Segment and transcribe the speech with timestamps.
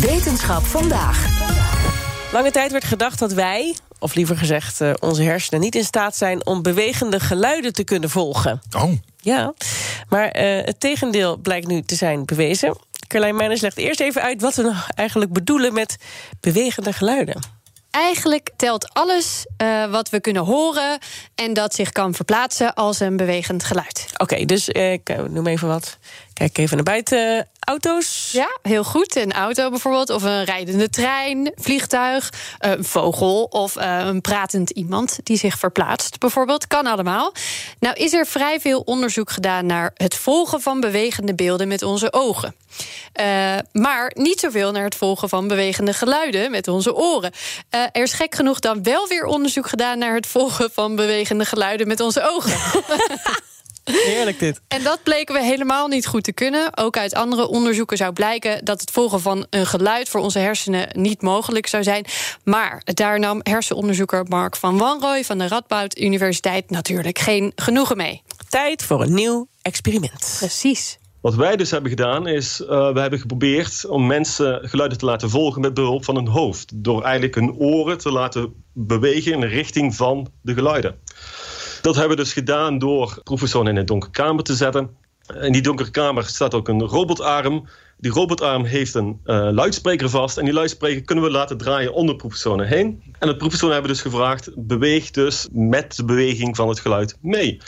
[0.00, 1.26] Wetenschap vandaag.
[2.32, 6.16] Lange tijd werd gedacht dat wij, of liever gezegd uh, onze hersenen, niet in staat
[6.16, 8.60] zijn om bewegende geluiden te kunnen volgen.
[8.76, 8.92] Oh.
[9.16, 9.54] Ja,
[10.08, 12.76] maar uh, het tegendeel blijkt nu te zijn bewezen.
[13.06, 15.96] Carlijn Meijners legt eerst even uit wat we nou eigenlijk bedoelen met
[16.40, 17.40] bewegende geluiden.
[17.90, 20.98] Eigenlijk telt alles uh, wat we kunnen horen
[21.34, 24.06] en dat zich kan verplaatsen als een bewegend geluid.
[24.12, 25.98] Oké, okay, dus ik noem even wat.
[26.38, 27.48] Kijk even naar buiten.
[27.60, 28.28] Auto's?
[28.32, 29.16] Ja, heel goed.
[29.16, 35.18] Een auto bijvoorbeeld, of een rijdende trein, vliegtuig, een vogel of uh, een pratend iemand
[35.22, 36.66] die zich verplaatst, bijvoorbeeld.
[36.66, 37.32] Kan allemaal.
[37.78, 42.12] Nou is er vrij veel onderzoek gedaan naar het volgen van bewegende beelden met onze
[42.12, 42.54] ogen.
[43.20, 47.32] Uh, maar niet zoveel naar het volgen van bewegende geluiden met onze oren.
[47.74, 51.44] Uh, er is gek genoeg dan wel weer onderzoek gedaan naar het volgen van bewegende
[51.44, 52.56] geluiden met onze ogen.
[53.92, 54.60] Heerlijk dit.
[54.68, 56.76] En dat bleken we helemaal niet goed te kunnen.
[56.76, 60.88] Ook uit andere onderzoeken zou blijken dat het volgen van een geluid voor onze hersenen
[60.92, 62.04] niet mogelijk zou zijn.
[62.44, 68.22] Maar daar nam hersenonderzoeker Mark van Wanrooy van de Radboud Universiteit natuurlijk geen genoegen mee.
[68.48, 70.36] Tijd voor een nieuw experiment.
[70.38, 70.98] Precies.
[71.20, 75.30] Wat wij dus hebben gedaan is, uh, we hebben geprobeerd om mensen geluiden te laten
[75.30, 76.84] volgen met behulp van hun hoofd.
[76.84, 80.98] Door eigenlijk hun oren te laten bewegen in de richting van de geluiden.
[81.80, 84.96] Dat hebben we dus gedaan door proefpersonen in een donkere kamer te zetten.
[85.40, 87.68] In die donkere kamer staat ook een robotarm.
[87.96, 90.38] Die robotarm heeft een uh, luidspreker vast.
[90.38, 93.02] En die luidspreker kunnen we laten draaien onder de proefpersonen heen.
[93.18, 94.50] En de proefpersonen hebben dus gevraagd...
[94.56, 97.60] beweeg dus met de beweging van het geluid mee.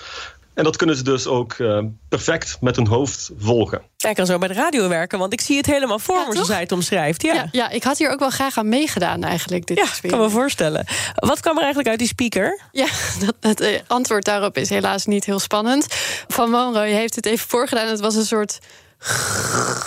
[0.61, 1.79] En dat kunnen ze dus ook uh,
[2.09, 3.83] perfect met hun hoofd volgen.
[3.97, 6.33] Jij kan zo bij de radio werken, want ik zie het helemaal voor ja, me
[6.33, 7.23] zoals hij het omschrijft.
[7.23, 7.35] Ja.
[7.35, 9.67] Ja, ja, ik had hier ook wel graag aan meegedaan eigenlijk.
[9.67, 10.87] Dit ja, ik kan me voorstellen.
[11.15, 12.61] Wat kwam er eigenlijk uit die speaker?
[12.73, 12.87] Ja,
[13.25, 15.87] dat, het uh, antwoord daarop is helaas niet heel spannend.
[16.29, 17.89] Van Monroy heeft het even voorgedaan.
[17.89, 18.59] Het was een soort...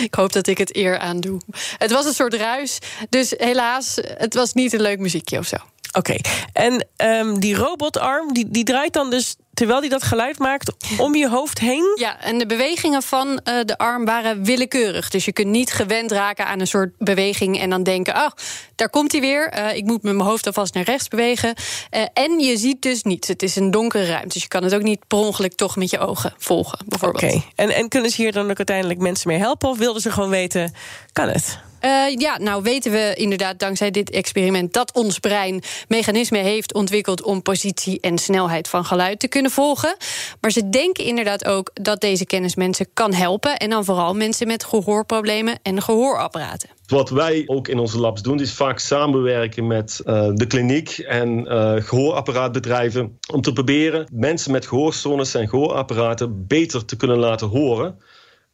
[0.00, 1.40] Ik hoop dat ik het eer aan doe.
[1.78, 2.78] Het was een soort ruis.
[3.08, 5.56] Dus helaas, het was niet een leuk muziekje of zo.
[5.92, 6.20] Oké, okay.
[6.52, 11.14] en um, die robotarm, die, die draait dan dus terwijl die dat geluid maakt om
[11.14, 11.86] je hoofd heen?
[11.98, 15.10] Ja, en de bewegingen van uh, de arm waren willekeurig.
[15.10, 18.30] Dus je kunt niet gewend raken aan een soort beweging en dan denken: oh,
[18.74, 19.58] daar komt hij weer.
[19.58, 21.54] Uh, ik moet met mijn hoofd alvast naar rechts bewegen.
[21.96, 23.28] Uh, en je ziet dus niets.
[23.28, 24.28] Het is een donkere ruimte.
[24.28, 27.22] Dus je kan het ook niet per ongeluk toch met je ogen volgen, bijvoorbeeld.
[27.24, 27.48] Oké, okay.
[27.54, 29.68] en, en kunnen ze hier dan ook uiteindelijk mensen mee helpen?
[29.68, 30.74] Of wilden ze gewoon weten:
[31.12, 31.58] kan het?
[31.84, 37.22] Uh, ja, nou weten we inderdaad dankzij dit experiment dat ons brein mechanismen heeft ontwikkeld
[37.22, 39.96] om positie en snelheid van geluid te kunnen volgen.
[40.40, 43.56] Maar ze denken inderdaad ook dat deze kennis mensen kan helpen.
[43.56, 46.68] En dan vooral mensen met gehoorproblemen en gehoorapparaten.
[46.86, 51.38] Wat wij ook in onze labs doen, is vaak samenwerken met uh, de kliniek en
[51.38, 53.18] uh, gehoorapparaatbedrijven.
[53.32, 57.98] Om te proberen mensen met gehoorstoornis en gehoorapparaten beter te kunnen laten horen.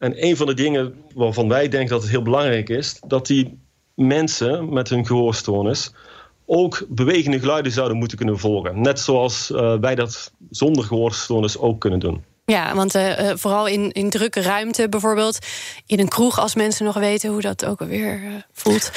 [0.05, 3.59] En een van de dingen waarvan wij denken dat het heel belangrijk is, dat die
[3.95, 5.95] mensen met hun gehoorstoornis
[6.47, 8.81] ook bewegende geluiden zouden moeten kunnen volgen.
[8.81, 12.25] Net zoals uh, wij dat zonder gehoorstoornis ook kunnen doen.
[12.47, 15.39] Ja, want uh, vooral in, in drukke ruimte bijvoorbeeld.
[15.87, 18.91] In een kroeg, als mensen nog weten hoe dat ook alweer uh, voelt.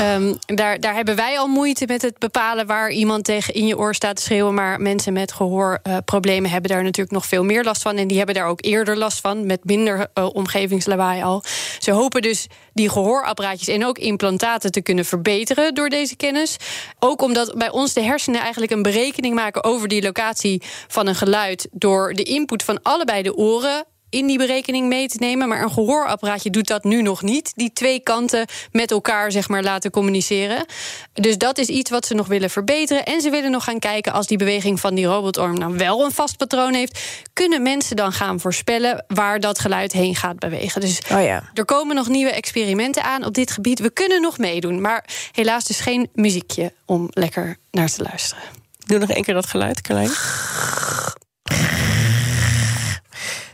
[0.00, 3.78] Um, daar, daar hebben wij al moeite met het bepalen waar iemand tegen in je
[3.78, 4.54] oor staat te schreeuwen.
[4.54, 7.96] Maar mensen met gehoorproblemen hebben daar natuurlijk nog veel meer last van.
[7.96, 11.42] En die hebben daar ook eerder last van, met minder omgevingslawaai al.
[11.78, 16.56] Ze hopen dus die gehoorapparaatjes en ook implantaten te kunnen verbeteren door deze kennis.
[16.98, 21.14] Ook omdat bij ons de hersenen eigenlijk een berekening maken over die locatie van een
[21.14, 21.68] geluid.
[21.72, 23.84] Door de input van allebei de oren
[24.14, 25.48] in die berekening mee te nemen.
[25.48, 27.52] Maar een gehoorapparaatje doet dat nu nog niet.
[27.54, 30.66] Die twee kanten met elkaar zeg maar, laten communiceren.
[31.12, 33.04] Dus dat is iets wat ze nog willen verbeteren.
[33.04, 36.12] En ze willen nog gaan kijken als die beweging van die robotarm nou wel een
[36.12, 37.00] vast patroon heeft.
[37.32, 40.80] Kunnen mensen dan gaan voorspellen waar dat geluid heen gaat bewegen?
[40.80, 41.50] Dus oh ja.
[41.54, 43.78] er komen nog nieuwe experimenten aan op dit gebied.
[43.78, 44.80] We kunnen nog meedoen.
[44.80, 48.44] Maar helaas dus geen muziekje om lekker naar te luisteren.
[48.86, 50.10] Doe nog één keer dat geluid, Carlijn.